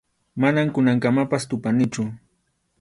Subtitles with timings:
[0.45, 2.03] Manam kunankamapas tupanichu.